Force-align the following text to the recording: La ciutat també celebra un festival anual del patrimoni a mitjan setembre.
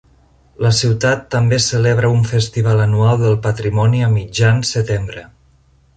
La 0.65 0.69
ciutat 0.77 1.27
també 1.35 1.59
celebra 1.65 2.11
un 2.15 2.25
festival 2.31 2.81
anual 2.87 3.21
del 3.27 3.37
patrimoni 3.47 4.03
a 4.07 4.11
mitjan 4.19 4.67
setembre. 4.75 5.29